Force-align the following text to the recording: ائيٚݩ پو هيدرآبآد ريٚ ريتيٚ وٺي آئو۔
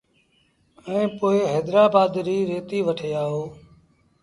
ائيٚݩ 0.87 1.13
پو 1.17 1.27
هيدرآبآد 1.51 2.11
ريٚ 2.25 2.47
ريتيٚ 2.49 2.85
وٺي 2.87 3.09
آئو۔ 3.23 3.41